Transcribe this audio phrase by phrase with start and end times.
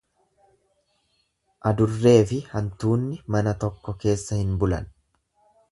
[1.73, 4.91] Adurreefi hantuunni mana tokko keessa hin bulan.